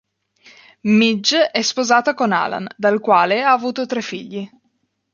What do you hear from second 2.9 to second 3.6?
quale ha